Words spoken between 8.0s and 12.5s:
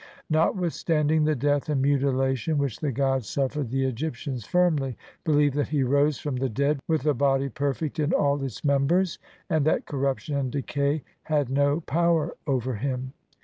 all its members, and that corruption and decay had no power